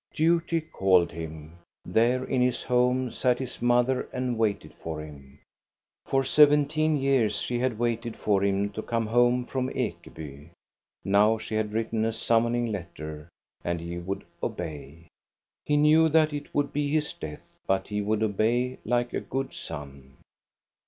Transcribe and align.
Duty 0.15 0.61
called 0.61 1.11
him. 1.11 1.59
There 1.85 2.23
in 2.23 2.41
his 2.41 2.63
home 2.63 3.11
sat 3.11 3.37
his 3.37 3.61
mother 3.61 4.09
and 4.11 4.35
waited 4.35 4.73
for 4.81 4.99
him. 4.99 5.37
For 6.07 6.23
seventeen 6.23 6.97
years 6.97 7.35
she 7.35 7.59
had 7.59 7.77
waited 7.77 8.15
for 8.15 8.43
him 8.43 8.71
to 8.71 8.81
come 8.81 9.05
home 9.05 9.43
from 9.45 9.69
Ekeby. 9.69 10.49
Now 11.05 11.37
she 11.37 11.53
had 11.53 11.71
written 11.71 12.03
a 12.03 12.11
summoning 12.13 12.71
letter, 12.71 13.29
and 13.63 13.79
he 13.79 13.99
would 13.99 14.25
obey. 14.41 15.05
He 15.65 15.77
knew 15.77 16.09
that 16.09 16.33
it 16.33 16.51
would 16.55 16.73
be 16.73 16.89
his 16.89 17.13
death; 17.13 17.53
but 17.67 17.89
he 17.89 18.01
would 18.01 18.23
obey 18.23 18.79
like 18.83 19.13
a 19.13 19.21
good 19.21 19.53
son. 19.53 20.17